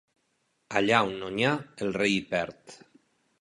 [0.79, 1.51] Allà on no n'hi ha,
[1.87, 2.75] el rei hi perd.